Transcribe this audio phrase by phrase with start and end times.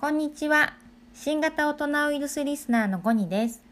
[0.00, 0.72] こんにちは。
[1.12, 3.62] 新型大人ウイルスリスナーのゴニです。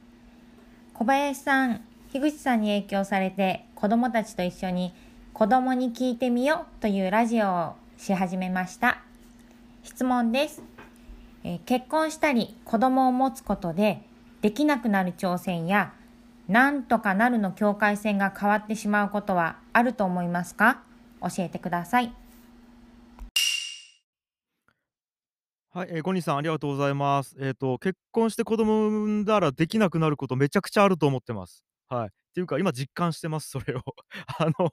[0.92, 1.81] 小林さん、
[2.12, 4.92] 樋口さんに影響されて子供たちと一緒に
[5.33, 8.98] 子供に聞いてみようというラジオをし始めました。
[9.82, 10.61] 質問です。
[11.45, 14.03] え結婚したり子供を持つことで
[14.43, 15.95] できなくなる挑戦や
[16.47, 20.83] なんとかなるの境界線が変わってしまうことはあると思いますか？
[21.23, 22.13] 教えてください。
[25.79, 27.37] はい、えー、ゴニさんありがとうございます。
[27.39, 31.63] えっと、結婚して子供を産んだらできなくなることめちゃくちゃあると思ってます。
[31.89, 32.09] はい。
[32.09, 33.83] っていうか、今実感してます、それを。
[34.41, 34.72] あの、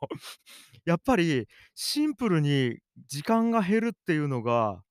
[0.83, 4.81] やっぱりシンプルに時間が減るっていうのが、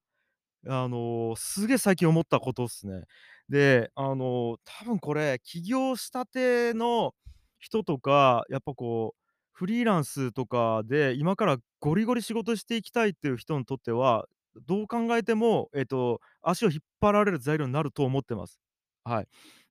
[0.69, 3.03] あの、すげえ最近思ったことっすね。
[3.49, 7.13] で、あの、多分これ、起業したての
[7.59, 9.21] 人とか、やっぱこう、
[9.53, 14.27] フリーランスとかで、今からゴリゴリ仕事していきたいっていう人にとっては、
[14.67, 18.61] どう考えても、えっと、足を引っ張られる材料になると思ってます。
[19.05, 19.29] はい。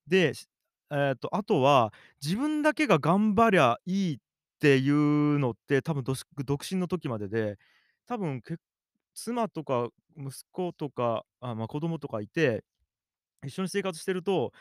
[0.08, 0.34] で、
[0.92, 4.20] えっと、あとは、自分だけが頑張りゃいいっ
[4.60, 7.58] ていうのって、多分どし独身の時までで、
[8.08, 8.56] 多分け
[9.16, 12.64] 妻とか息子とか、あ、まあ、子供とかいて、
[13.46, 14.54] 一緒に生活してると、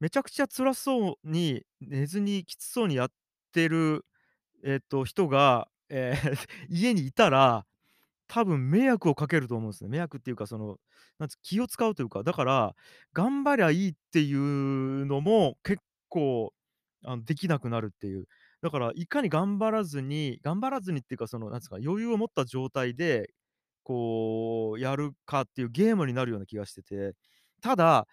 [0.00, 3.10] めちゃくちゃ辛そうに、寝ずにきつそうにやっ
[3.52, 4.04] てる、
[4.64, 6.34] えっと、人が、ええ、
[6.70, 7.66] 家にいたら、
[8.30, 9.90] 多分迷惑をかけると思うんですね。
[9.90, 10.78] 迷惑っていうか、その、
[11.18, 12.74] なんつ気を使うというか、だから、
[13.12, 16.52] 頑張りゃいいっていうのも結構、
[17.04, 18.26] あの、できなくなるっていう。
[18.62, 23.30] だからいかに頑張らずに頑張らずにっていうか、その、なんつうか、余裕を持った状態で、
[23.84, 27.14] こう、やるかっていうゲームになるような気がしてて。
[27.62, 28.06] ただ、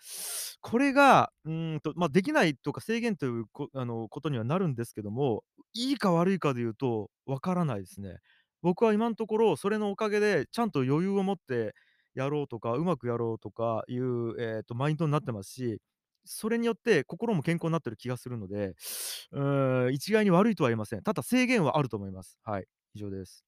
[0.62, 8.18] これが、うんと、ま、できないとか制限というこあの、ことにはなるんですけども、いいか悪いかで言うと、分からないですね。
[8.62, 11.74] 僕は今んところ、それのおかげで、ちゃんと余裕を持って
[12.16, 15.80] やろうとか、うまくやろうとかいう、えっと、マインドになってますし、
[16.26, 18.76] それによって心も健康になってる気がするので、
[19.32, 21.04] うーん、一概に悪いとは言えません。
[21.04, 22.40] ただ制限はあると思います。
[22.44, 23.44] はい、以上です。